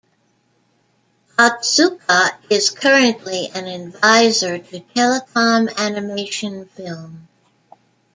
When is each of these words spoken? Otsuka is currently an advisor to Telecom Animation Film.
Otsuka 1.37 2.35
is 2.49 2.71
currently 2.71 3.51
an 3.53 3.67
advisor 3.67 4.57
to 4.57 4.79
Telecom 4.95 5.69
Animation 5.77 6.65
Film. 6.69 7.27